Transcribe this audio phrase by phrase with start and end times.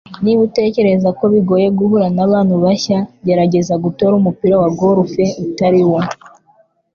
[0.23, 5.13] Niba utekereza ko bigoye guhura n'abantu bashya, gerageza gutora umupira wa golf
[5.45, 5.99] utari wo.”